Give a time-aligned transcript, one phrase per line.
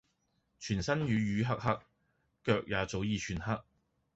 [0.57, 1.79] 全身瘀瘀黑黑，
[2.43, 3.61] 腳也早已全黑